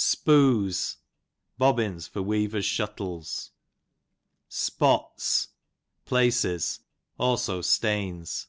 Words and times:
Spoos, 0.00 0.98
bobbins 1.58 2.06
for 2.06 2.22
weavers 2.22 2.64
shuttles 2.64 3.50
Spots, 4.48 5.48
places; 6.04 6.78
also 7.18 7.60
stains. 7.62 8.46